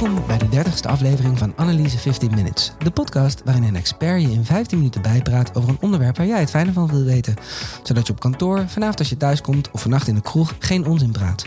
[0.00, 2.72] Welkom bij de 30ste aflevering van Analyse 15 Minutes.
[2.78, 6.40] De podcast waarin een expert je in 15 minuten bijpraat over een onderwerp waar jij
[6.40, 7.34] het fijne van wil weten.
[7.82, 10.86] Zodat je op kantoor, vanavond als je thuis komt of vannacht in de kroeg geen
[10.86, 11.44] onzin praat.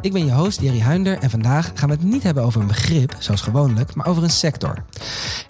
[0.00, 2.66] Ik ben je host Jerry Huinder en vandaag gaan we het niet hebben over een
[2.66, 4.84] begrip, zoals gewoonlijk, maar over een sector.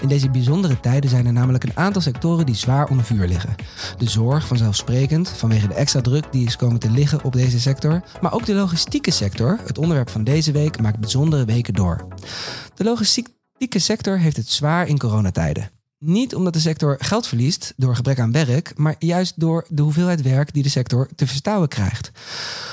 [0.01, 3.55] In deze bijzondere tijden zijn er namelijk een aantal sectoren die zwaar onder vuur liggen.
[3.99, 8.03] De zorg vanzelfsprekend, vanwege de extra druk die is komen te liggen op deze sector.
[8.21, 12.07] Maar ook de logistieke sector, het onderwerp van deze week, maakt bijzondere weken door.
[12.75, 15.71] De logistieke sector heeft het zwaar in coronatijden.
[16.05, 20.23] Niet omdat de sector geld verliest door gebrek aan werk, maar juist door de hoeveelheid
[20.23, 22.11] werk die de sector te verstouwen krijgt.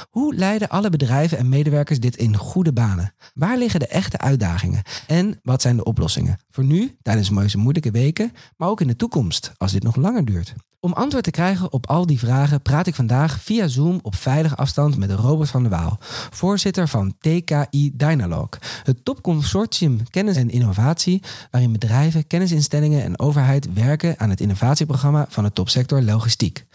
[0.09, 3.13] Hoe leiden alle bedrijven en medewerkers dit in goede banen?
[3.33, 4.81] Waar liggen de echte uitdagingen?
[5.07, 6.39] En wat zijn de oplossingen?
[6.49, 10.25] Voor nu, tijdens deze moeilijke weken, maar ook in de toekomst, als dit nog langer
[10.25, 10.53] duurt.
[10.81, 14.55] Om antwoord te krijgen op al die vragen praat ik vandaag via Zoom op veilige
[14.55, 15.97] afstand met Robert van der Waal,
[16.29, 18.49] voorzitter van TKI Dynalog,
[18.83, 21.21] het topconsortium kennis en innovatie
[21.51, 26.65] waarin bedrijven, kennisinstellingen en overheid werken aan het innovatieprogramma van de topsector logistiek.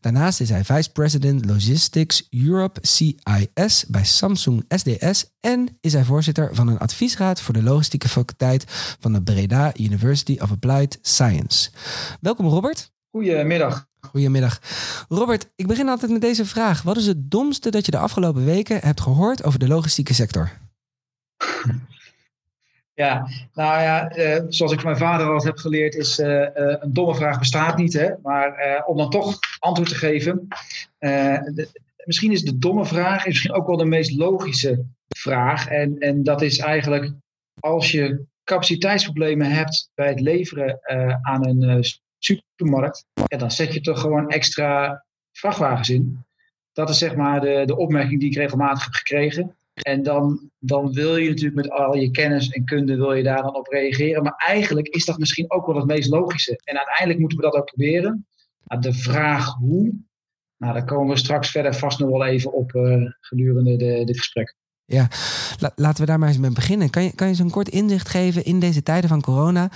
[0.00, 6.54] Daarnaast is hij Vice President Logistics Europe CIS bij Samsung SDS en is hij voorzitter
[6.54, 8.64] van een adviesraad voor de logistieke faculteit
[9.00, 11.70] van de Breda University of Applied Science.
[12.20, 12.93] Welkom Robert.
[13.14, 13.86] Goedemiddag.
[14.00, 14.60] Goedemiddag.
[15.08, 16.82] Robert, ik begin altijd met deze vraag.
[16.82, 20.50] Wat is het domste dat je de afgelopen weken hebt gehoord over de logistieke sector?
[22.96, 26.46] Ja, nou ja, eh, zoals ik van mijn vader al heb geleerd, is uh, uh,
[26.54, 27.92] een domme vraag bestaat niet.
[27.92, 28.10] Hè?
[28.22, 30.48] Maar om dan toch antwoord te geven,
[30.98, 31.68] de,
[32.04, 35.68] misschien is de domme vraag misschien ook wel de meest logische vraag.
[35.68, 37.12] En, en dat is eigenlijk
[37.60, 40.78] als je capaciteitsproblemen hebt bij het leveren
[41.22, 41.84] aan een
[42.24, 46.24] supermarkt, ja, dan zet je toch gewoon extra vrachtwagens in.
[46.72, 49.56] Dat is zeg maar de, de opmerking die ik regelmatig heb gekregen.
[49.74, 53.42] En dan, dan wil je natuurlijk met al je kennis en kunde wil je daar
[53.42, 54.22] dan op reageren.
[54.22, 56.60] Maar eigenlijk is dat misschien ook wel het meest logische.
[56.64, 58.26] En uiteindelijk moeten we dat ook proberen.
[58.62, 59.94] Maar de vraag hoe,
[60.56, 64.16] nou, daar komen we straks verder vast nog wel even op uh, gedurende de, dit
[64.16, 64.56] gesprek.
[64.86, 65.08] Ja,
[65.74, 66.90] laten we daar maar eens mee beginnen.
[66.90, 69.70] Kan je, kan je zo'n kort inzicht geven in deze tijden van corona?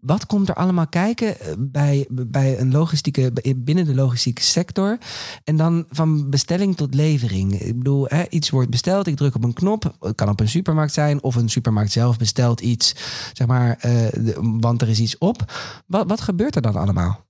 [0.00, 4.98] Wat komt er allemaal kijken eh, bij, bij een logistieke, binnen de logistieke sector?
[5.44, 7.60] En dan van bestelling tot levering.
[7.60, 9.94] Ik bedoel, hè, iets wordt besteld, ik druk op een knop.
[10.00, 12.94] Het kan op een supermarkt zijn of een supermarkt zelf bestelt iets,
[13.32, 15.52] zeg maar, uh, want er is iets op.
[15.86, 17.24] Wat, wat gebeurt er dan allemaal?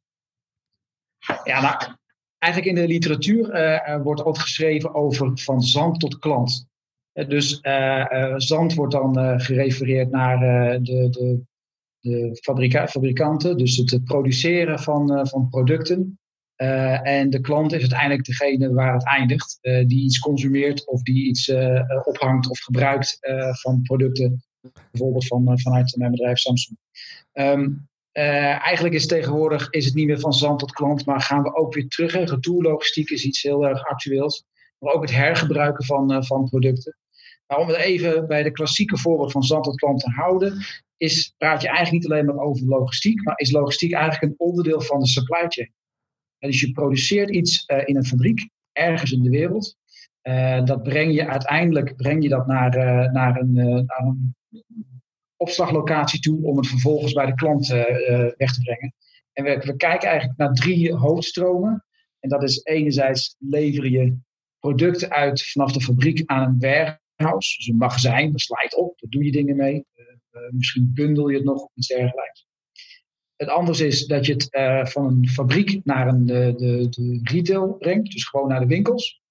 [1.44, 1.76] Ja, nou,
[2.38, 6.66] eigenlijk in de literatuur uh, wordt altijd geschreven over van zand tot klant.
[7.16, 10.38] Eh, dus eh, eh, zand wordt dan gerefereerd naar
[10.82, 11.40] de, de,
[12.00, 12.38] de
[12.86, 16.18] fabrikanten, dus het, produceren van, van producten.
[16.56, 21.52] en de klant is uiteindelijk degene waar het eindigt, die iets consumeert of die iets
[22.04, 23.18] ophangt of gebruikt
[23.60, 24.44] van producten,
[24.90, 26.78] bijvoorbeeld van, vanuit mijn bedrijf Samsung.
[27.32, 27.68] Ehm,
[28.12, 31.74] eigenlijk is tegenwoordig is het niet meer van zand tot klant, maar gaan we ook
[31.74, 32.12] weer terug.
[32.12, 34.44] Retourlogistiek is iets heel erg actueels.
[34.78, 36.96] Maar ook het hergebruiken van, van producten.
[37.46, 40.64] Maar om het even bij de klassieke voorbeeld van zand tot klant te houden,
[40.96, 44.80] is, praat je eigenlijk niet alleen maar over logistiek, maar is logistiek eigenlijk een onderdeel
[44.80, 45.72] van de supply chain.
[46.38, 49.76] Dus je produceert iets uh, in een fabriek, ergens in de wereld.
[50.22, 54.34] Uh, dat breng je uiteindelijk breng je dat naar, uh, naar, een, naar een
[55.36, 57.66] opslaglocatie toe om het vervolgens bij de klant
[58.36, 58.94] weg te brengen.
[59.32, 61.84] En we, we kijken eigenlijk naar drie hoofdstromen.
[62.20, 64.18] En dat is enerzijds lever je
[64.58, 68.98] producten uit vanaf de fabriek aan een werk warehouse, dus een magazijn, je het op,
[68.98, 69.84] daar doe je dingen mee.
[69.96, 72.46] Uh, misschien bundel je het nog iets dergelijks.
[73.36, 77.20] Het andere is dat je het uh, van een fabriek naar een, de, de, de
[77.22, 79.22] retail brengt, dus gewoon naar de winkels.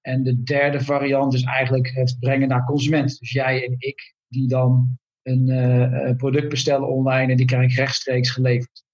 [0.00, 3.18] En de derde variant is eigenlijk het brengen naar consument.
[3.18, 8.30] Dus jij en ik, die dan een product bestellen online en die krijg ik rechtstreeks
[8.30, 8.84] geleverd.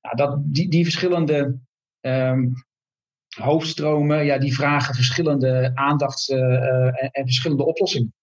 [0.00, 1.58] Nou, dat, die, die verschillende
[2.00, 2.54] um,
[3.28, 8.14] hoofdstromen, ja, die vragen verschillende aandacht uh, en, en, verschillende oplossingen.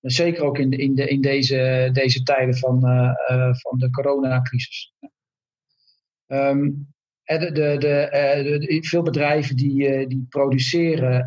[0.00, 4.92] zeker ook in, in, de, in deze, deze tijden van, uh, van de coronacrisis.
[6.26, 6.94] Um,
[7.24, 11.26] de, de, de, veel bedrijven die, die produceren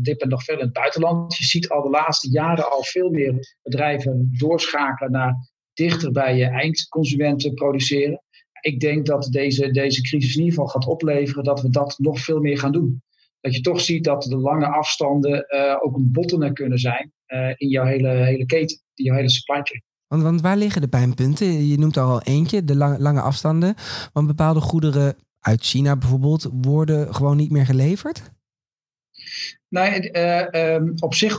[0.00, 1.36] dit en nog veel in het buitenland.
[1.36, 5.34] Je ziet al de laatste jaren al veel meer bedrijven doorschakelen naar
[5.72, 8.22] dichter bij je eindconsumenten produceren
[8.62, 12.20] ik denk dat deze, deze crisis in ieder geval gaat opleveren dat we dat nog
[12.20, 13.02] veel meer gaan doen.
[13.40, 17.48] Dat je toch ziet dat de lange afstanden uh, ook een bottleneck kunnen zijn uh,
[17.56, 19.82] in jouw hele, hele keten, in jouw hele supply chain.
[20.06, 21.66] Want, want waar liggen de pijnpunten?
[21.68, 23.74] Je noemt er al eentje, de lange, lange afstanden.
[24.12, 28.30] Want bepaalde goederen uit China bijvoorbeeld worden gewoon niet meer geleverd?
[29.68, 31.38] Nee, uh, um, op zich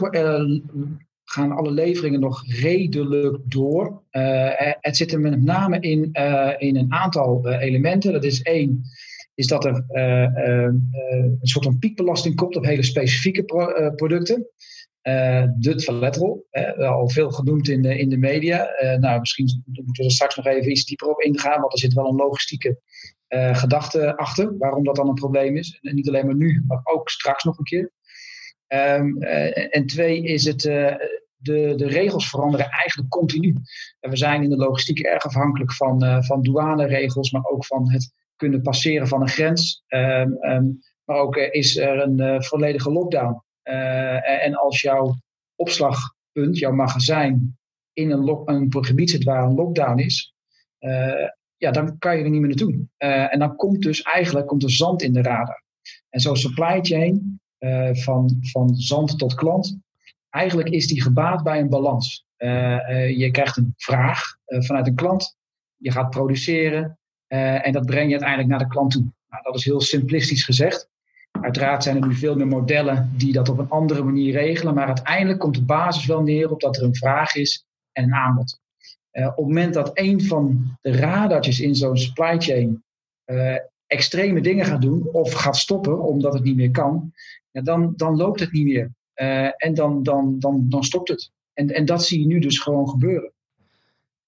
[1.34, 4.04] gaan alle leveringen nog redelijk door.
[4.80, 6.12] het zit er met name in,
[6.58, 8.14] in een aantal elementen.
[8.14, 8.82] Dat is één,
[9.36, 13.44] is dat er een soort van piekbelasting komt op hele specifieke
[13.96, 14.48] producten.
[15.04, 16.48] Uh, de toiletrol,
[16.78, 18.70] al veel genoemd in de, in de media.
[19.00, 21.94] nou, misschien moeten we er straks nog even iets dieper op ingaan, want er zit
[21.94, 22.80] wel een logistieke
[23.52, 25.80] gedachte achter waarom dat dan een probleem is.
[25.82, 27.92] En niet alleen maar nu, maar ook straks nog een keer.
[28.68, 30.64] Um, en twee is het,
[31.44, 33.56] de, de regels veranderen eigenlijk continu.
[34.00, 37.92] En we zijn in de logistiek erg afhankelijk van, uh, van douaneregels, maar ook van
[37.92, 39.84] het kunnen passeren van een grens.
[39.88, 43.44] Um, um, maar ook is er een volledige lockdown.
[43.64, 45.16] en als jouw
[45.56, 47.58] opslagpunt, jouw magazijn,
[47.94, 50.34] in een, een gebied zit waar een lockdown is,
[51.58, 52.88] ja, dan kan je er niet meer naartoe.
[53.30, 55.64] En dan komt dus eigenlijk komt er zand in de radar.
[56.10, 57.42] En zo'n supply chain
[57.94, 59.78] van, van zand tot klant,
[60.34, 62.26] eigenlijk is die gebaat bij een balans.
[62.38, 65.38] Uh, je krijgt een vraag vanuit een klant,
[65.76, 69.12] je gaat produceren en dat breng je uiteindelijk naar de klant toe.
[69.30, 70.90] Nou, dat is heel simplistisch gezegd.
[71.42, 74.88] Uiteraard zijn er nu veel meer modellen die dat op een andere manier regelen, maar
[74.88, 78.60] uiteindelijk komt de basis wel neer op dat er een vraag is en een aanbod.
[79.12, 82.84] Op het moment dat een van de radartjes in zo'n supply chain
[83.88, 87.12] extreme dingen gaat doen of gaat stoppen omdat het niet meer kan,
[87.52, 88.92] ja, dan, dan loopt het niet meer.
[89.16, 91.32] Uh, en dan, dan, dan, dan stopt het.
[91.54, 93.32] En, en dat zie je nu dus gewoon gebeuren.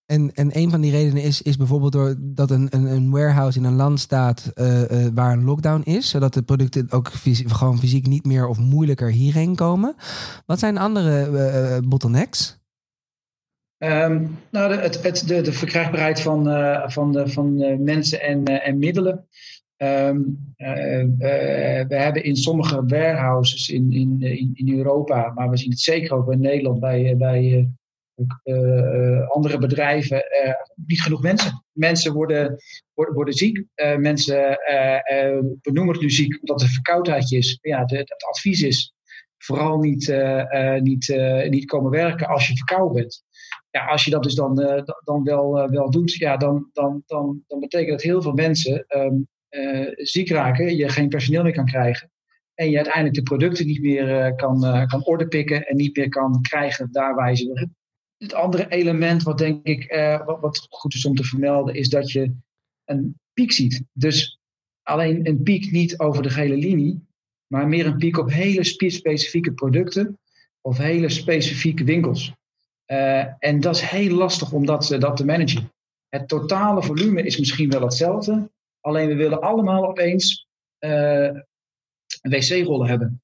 [0.06, 3.66] En, en een van die redenen is, is bijvoorbeeld doordat een, een, een warehouse in
[3.66, 4.52] een land staat
[5.14, 9.12] waar een lockdown is, zodat de producten ook fysiek, gewoon fysiek niet meer of moeilijker
[9.12, 9.96] hierheen komen.
[10.46, 12.60] Wat zijn andere bottlenecks?
[13.78, 16.44] Um, nou, de, het, het, de, de verkrijgbaarheid van,
[16.92, 19.28] van, de, van mensen en, en middelen.
[19.77, 24.22] Um, we hebben in sommige warehouses in, in,
[24.54, 27.69] in, Europa, maar we zien het zeker ook in Nederland bij, bij
[29.27, 30.24] andere bedrijven,
[30.88, 31.66] niet genoeg mensen.
[31.72, 32.57] Mensen worden,
[32.94, 33.66] worden, worden ziek.
[33.98, 34.57] mensen
[35.62, 37.57] benoemen het nu ziek omdat er verkoudheid is.
[37.62, 38.94] Ja, het advies is
[39.38, 40.16] vooral niet,
[40.80, 41.16] niet,
[41.50, 43.24] niet komen werken als je verkouden bent
[43.75, 44.56] ja, als je dat dus dan,
[45.04, 49.12] dan wel, wel doet, ja, dan, dan, dan, dan betekent dat heel veel mensen uh,
[49.95, 52.12] ziek raken, je geen personeel meer kan krijgen.
[52.53, 56.42] En je uiteindelijk de producten niet meer kan, kan orde pikken en niet meer kan
[56.42, 57.68] krijgen daar waar je ze wil
[58.18, 59.94] Het andere element wat denk ik
[60.25, 62.36] wat, wat goed is om te vermelden, is dat je
[62.86, 63.83] een piek ziet.
[63.94, 64.39] Dus
[64.83, 67.07] alleen een piek niet over de gele linie,
[67.47, 70.19] maar meer een piek op hele specifieke producten
[70.62, 72.33] of hele specifieke winkels.
[73.39, 75.71] En dat is heel lastig om dat, dat te managen.
[76.09, 78.50] Het totale volume is misschien wel hetzelfde,
[78.86, 80.48] alleen we willen allemaal opeens
[80.80, 81.30] uh,
[82.22, 83.22] wc-rollen hebben.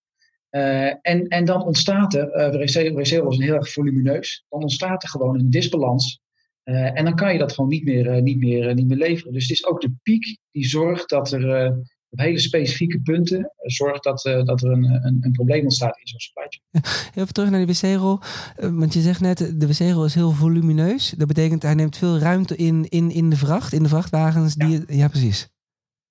[1.02, 2.28] en, en dan ontstaat er,
[2.58, 6.22] wc-rollen zijn heel erg volumineus, dan ontstaat er gewoon een disbalans.
[6.63, 9.34] en dan kan je dat gewoon niet meer, niet, meer, niet meer leveren.
[9.34, 11.74] Dus het is ook de piek die zorgt dat er
[12.12, 15.98] op hele specifieke punten uh, zorgt dat, uh, dat er een, een, een, probleem ontstaat
[15.98, 16.84] in zo'n supply chain.
[17.16, 18.19] Even terug naar de wc-rol.
[18.60, 21.10] Uh, want je zegt net, de wc-rol is heel volumineus.
[21.18, 24.56] Dat betekent hij neemt veel ruimte in, in, in de vracht, in de vrachtwagens.
[24.56, 24.84] Die, ja.
[24.88, 25.50] ja precies.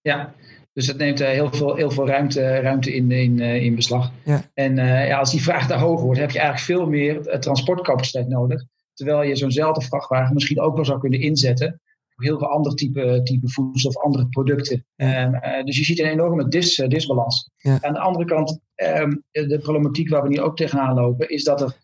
[0.01, 0.35] Ja,
[0.73, 4.13] dus het neemt heel veel, heel veel ruimte, ruimte in, in, in beslag.
[4.25, 4.43] Ja.
[4.55, 8.65] En ja, als die vraag daar hoger wordt, heb je eigenlijk veel meer transportcapaciteit nodig.
[8.95, 11.81] Terwijl je zo'nzelfde vrachtwagen misschien ook wel zou kunnen inzetten
[12.25, 14.87] heel veel andere type, type voedsel of andere producten.
[14.97, 17.51] Um, uh, dus je ziet een enorme dis, uh, disbalans.
[17.57, 17.79] Ja.
[17.81, 21.61] Aan de andere kant, um, de problematiek waar we nu ook tegenaan lopen, is dat
[21.61, 21.77] er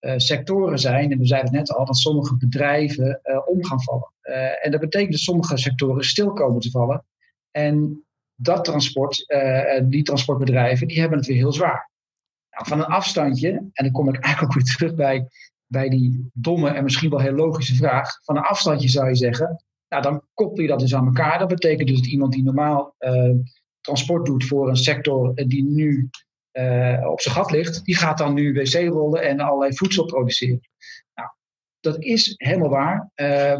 [0.00, 4.12] uh, sectoren zijn, en we zeiden het net al, dat sommige bedrijven om gaan vallen.
[4.62, 7.04] en dat betekent dat sommige sectoren stil komen te vallen.
[7.50, 9.24] En dat transport,
[9.84, 11.90] die transportbedrijven, die hebben het weer heel zwaar.
[12.50, 15.28] Nou, van een afstandje, en dan kom ik eigenlijk ook weer terug bij
[15.66, 18.18] bij die domme en misschien wel heel logische vraag.
[18.24, 21.38] Van een afstandje zou je zeggen, nou, dan koppel je dat dus aan elkaar.
[21.38, 23.34] Dat betekent dus dat iemand die normaal uh,
[23.80, 26.08] transport doet voor een sector eh, die nu
[26.52, 30.60] uh, op zijn gat ligt, die gaat dan nu wc-rollen en allerlei voedsel produceren.
[31.14, 31.28] Nou,
[31.80, 33.10] dat is helemaal waar,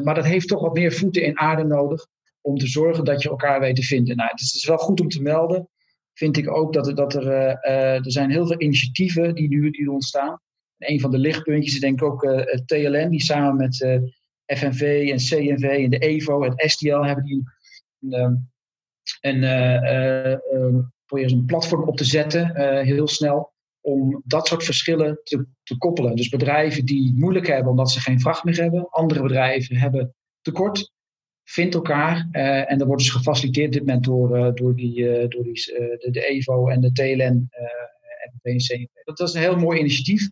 [0.02, 2.06] maar dat heeft toch wat meer voeten in aarde nodig
[2.40, 4.16] om te zorgen dat je elkaar weet te vinden.
[4.16, 5.68] Nou, het is wel goed om te melden,
[6.12, 7.26] vind ik ook, dat er, dat er,
[7.60, 10.40] er zijn heel veel initiatieven die nu die ontstaan.
[10.78, 12.20] En een van de lichtpuntjes is denk ik ook
[12.66, 14.00] TLN, die samen met
[14.46, 17.42] FNV en CNV en de EVO en STL hebben die
[18.00, 18.50] een, een,
[19.20, 20.32] een, uh,
[21.12, 26.16] uh, een platform op te zetten, heel snel, om dat soort verschillen te, te koppelen.
[26.16, 30.92] Dus bedrijven die moeilijk hebben omdat ze geen vracht meer hebben, andere bedrijven hebben tekort,
[31.44, 35.52] vindt elkaar en dat wordt dus gefaciliteerd dit moment door, door, die, door die,
[35.98, 37.48] de, de, EVO en de TLN,
[38.42, 38.86] en CNV.
[39.04, 40.30] Dat is een heel mooi initiatief.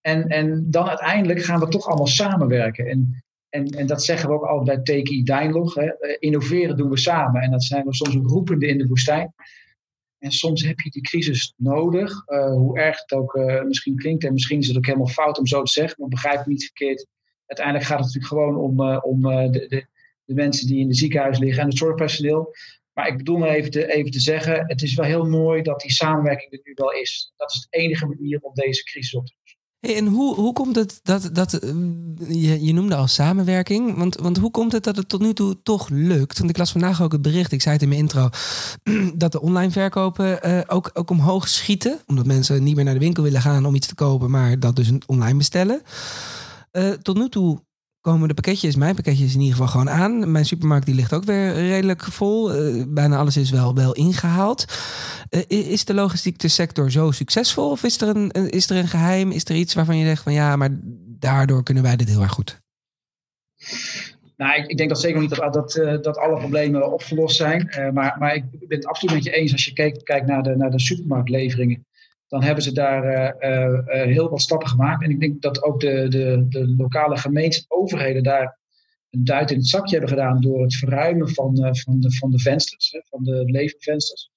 [0.00, 2.86] En, en dan uiteindelijk gaan we toch allemaal samenwerken.
[2.86, 5.74] En, en, en dat zeggen we ook altijd bij TKI Dijnlog.
[5.74, 6.16] Hè.
[6.18, 7.42] Innoveren doen we samen.
[7.42, 9.34] En dat zijn we soms roepende in de woestijn.
[10.18, 14.24] En soms heb je die crisis nodig, uh, hoe erg het ook uh, misschien klinkt.
[14.24, 16.64] En misschien is het ook helemaal fout om zo te zeggen, maar begrijp me niet
[16.64, 17.06] verkeerd.
[17.46, 19.86] Uiteindelijk gaat het natuurlijk gewoon om, om de, de,
[20.24, 22.54] de, mensen die in de ziekenhuis liggen en het zorgpersoneel.
[22.92, 25.80] Maar ik bedoel maar even te, even te zeggen, het is wel heel mooi dat
[25.80, 27.32] die samenwerking er nu wel is.
[27.36, 29.34] Dat is de enige manier om deze crisis op te.
[29.82, 31.70] En hoe, hoe komt het dat, dat eh,
[32.28, 35.62] je, je noemde al samenwerking, want, want hoe komt het dat het tot nu toe
[35.62, 36.38] toch lukt?
[36.38, 38.28] Want ik las vandaag ook het bericht, ik zei het in mijn intro,
[39.14, 42.00] dat de online verkopen uh, ook, ook omhoog schieten.
[42.06, 44.76] Omdat mensen niet meer naar de winkel willen gaan om iets te kopen, maar dat
[44.76, 45.82] dus online bestellen.
[46.72, 47.60] Uh, tot nu toe
[48.02, 50.32] komen de pakketjes, mijn pakketjes in ieder geval gewoon aan.
[50.32, 52.54] Mijn supermarkt die ligt ook weer redelijk vol.
[52.54, 54.64] Uh, bijna alles is wel, wel ingehaald.
[55.30, 57.70] Uh, is de logistieke sector zo succesvol?
[57.70, 59.30] Of is er, een, is er een geheim?
[59.30, 60.68] Is er iets waarvan je zegt van ja, maar
[61.18, 62.60] daardoor kunnen wij dit heel erg goed?
[64.36, 67.90] Nou, ik, ik denk dat zeker niet dat, dat, uh, dat alle problemen opgelost zijn.
[67.92, 70.56] maar, maar ik ben het absoluut met je eens als je kijkt, kijkt naar, de,
[70.56, 71.86] naar de supermarktleveringen
[72.32, 75.02] dan hebben ze daar uh, uh, heel wat stappen gemaakt.
[75.02, 78.58] En ik denk dat ook de, de, de lokale gemeenten, overheden daar
[79.10, 82.38] een duit in het zakje hebben gedaan door het verruimen van, van, de, van de
[82.38, 84.30] vensters, van de leefvensters.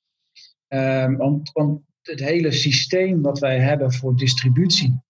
[0.67, 5.01] Um, want, want het hele systeem wat wij hebben voor distributie,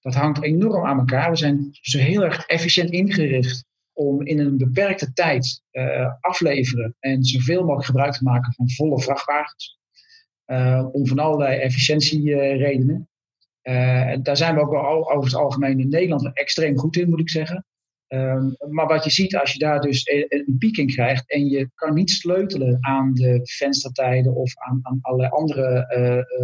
[0.00, 1.30] dat hangt enorm aan elkaar.
[1.30, 5.62] We zijn zo heel erg efficiënt ingericht om in een beperkte tijd
[6.20, 9.78] afleveren en zoveel mogelijk gebruik te maken van volle vrachtwagens.
[10.46, 13.08] Uh, om van allerlei efficiëntieredenen.
[13.62, 17.20] Uh, daar zijn we ook wel over het algemeen in Nederland extreem goed in, moet
[17.20, 17.66] ik zeggen.
[18.08, 21.70] Um, maar wat je ziet als je daar dus een piek in krijgt en je
[21.74, 25.94] kan niet sleutelen aan de venstertijden of aan, aan allerlei andere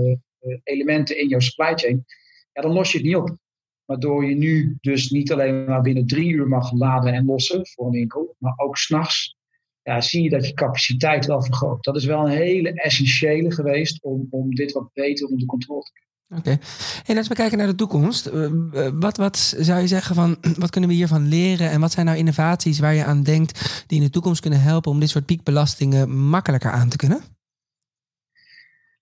[0.02, 2.04] uh, elementen in jouw supply chain,
[2.52, 3.37] ja, dan los je het niet op.
[3.85, 7.87] Waardoor je nu dus niet alleen maar binnen drie uur mag laden en lossen voor
[7.87, 9.37] een winkel, maar ook s'nachts
[9.83, 11.85] ja, zie je dat je capaciteit wel vergroot.
[11.85, 15.93] Dat is wel een hele essentiële geweest om, om dit wat beter onder controle te
[15.93, 16.09] krijgen.
[16.31, 16.39] Oké.
[16.39, 16.59] Okay.
[17.05, 18.27] Hey, laten we kijken naar de toekomst.
[18.27, 21.71] Eh, eh, wat, wat zou je zeggen van, wat kunnen we hiervan leren?
[21.71, 24.91] En wat zijn nou innovaties waar je aan denkt die in de toekomst kunnen helpen
[24.91, 27.21] om dit soort piekbelastingen makkelijker aan te kunnen?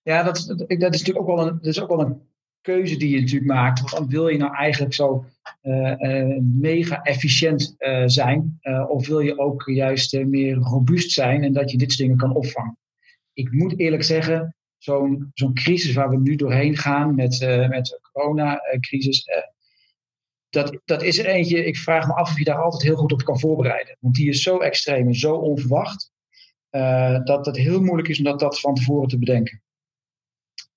[0.01, 2.21] Ja, dat, dat is natuurlijk ook wel een, dat is ook wel een
[2.61, 3.91] keuze die je natuurlijk maakt.
[3.91, 5.25] Want wil je nou eigenlijk zo
[5.61, 8.59] uh, uh, mega efficiënt uh, zijn?
[8.87, 12.35] of wil je ook juist meer robuust zijn en dat je dit soort dingen kan
[12.35, 12.77] opvangen?
[13.33, 17.39] Ik moet eerlijk zeggen, zo'n zo'n crisis waar we nu doorheen gaan met,
[17.69, 19.25] met de coronacrisis.
[20.49, 23.11] dat, dat is er eentje, ik vraag me af of je daar altijd heel goed
[23.11, 23.97] op kan voorbereiden.
[23.99, 26.11] Want die is zo extreem en zo onverwacht.
[27.23, 29.61] dat het heel moeilijk is om dat, dat van tevoren te bedenken.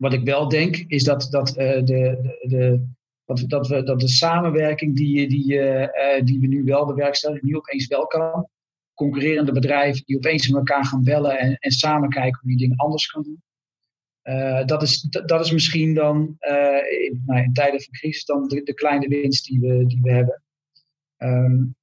[0.02, 2.86] Wat ik wel denk, is dat, dat, uh, de, de, de,
[3.24, 7.56] dat, dat, we, dat de samenwerking die, die, uh, die we nu wel bewerkstelligen, nu
[7.56, 8.48] opeens wel kan.
[8.94, 12.76] Concurrerende bedrijven die opeens met elkaar gaan bellen en, en samen kijken hoe die dingen
[12.76, 13.42] anders kan doen.
[14.66, 16.36] Dat, is, dat is misschien dan
[17.06, 20.10] in, nou, in, tijden van crisis dan de, de, kleine winst die we, die we
[20.10, 20.42] hebben.
[21.18, 21.74] Um,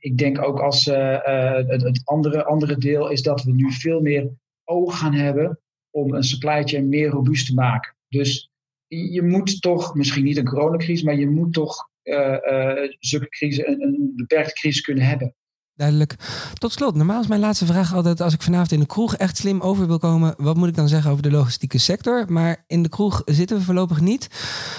[0.00, 4.30] ik denk ook als het, het andere, andere deel is dat we nu veel meer
[4.64, 5.60] oog gaan hebben
[5.96, 7.94] om een supply chain meer robuust te maken.
[8.08, 8.50] Dus
[8.86, 14.52] je moet toch, misschien niet een coronacrisis, maar je moet toch uh, crisis, een, beperkte
[14.52, 15.34] crisis kunnen hebben.
[15.74, 16.14] Duidelijk.
[16.54, 19.36] Tot slot, normaal is mijn laatste vraag altijd: als ik vanavond in de kroeg echt
[19.36, 22.24] slim over wil komen, wat moet ik dan zeggen over de logistieke sector?
[22.28, 24.28] Maar in de kroeg zitten we voorlopig niet.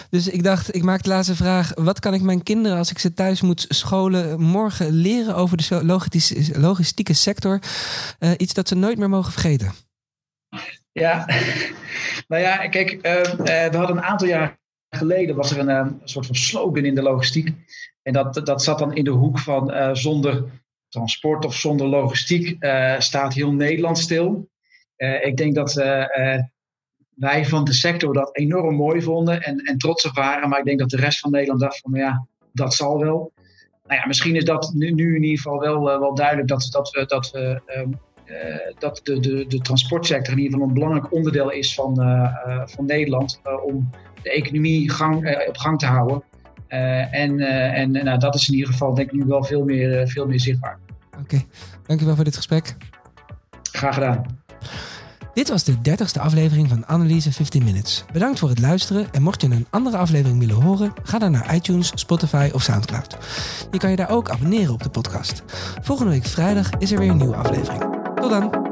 [0.09, 2.99] Dus ik dacht, ik maak de laatste vraag: wat kan ik mijn kinderen, als ik
[2.99, 6.09] ze thuis moet scholen, morgen leren over de
[6.59, 7.59] logistieke sector?
[8.19, 9.86] Uh, iets dat ze nooit meer mogen vergeten.
[10.91, 11.25] Ja,
[12.27, 13.23] nou ja, kijk, uh,
[13.69, 17.01] we hadden een aantal jaar geleden was er een, uh, soort van slogan in de
[17.01, 17.53] logistiek.
[18.01, 20.43] En dat, dat zat dan in de hoek van uh, zonder
[20.89, 22.65] transport of zonder logistiek
[22.97, 24.49] staat heel Nederland stil.
[25.21, 25.73] ik denk dat
[27.15, 30.49] wij van de sector dat enorm mooi vonden en, en trots op waren.
[30.49, 33.33] Maar ik denk dat de rest van Nederland dacht van ja, dat zal wel.
[33.87, 36.89] Nou ja, misschien is dat nu, nu in ieder geval wel, wel duidelijk dat, dat
[36.89, 37.91] we, dat we ehm,
[38.79, 42.85] dat de, de, de transportsector in ieder geval een belangrijk onderdeel is van, uh, van
[42.85, 43.89] Nederland om
[44.21, 46.23] de economie gang, op gang te houden.
[46.67, 47.39] en
[47.73, 50.39] en nou, dat is in ieder geval denk ik nu wel veel meer, veel meer
[50.39, 50.79] zichtbaar.
[51.11, 51.47] Oké, okay.
[51.85, 52.75] dankjewel voor dit gesprek.
[53.71, 54.45] Graag gedaan.
[55.37, 58.05] Dit was de dertigste aflevering van Analyse 15 Minutes.
[58.13, 61.55] Bedankt voor het luisteren en mocht je een andere aflevering willen horen, ga dan naar
[61.55, 63.17] iTunes, Spotify of Soundcloud.
[63.71, 65.43] Je kan je daar ook abonneren op de podcast.
[65.81, 67.96] Volgende week vrijdag is er weer een nieuwe aflevering.
[68.17, 68.66] Tot dan!